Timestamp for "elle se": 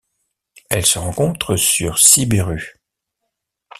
0.71-0.97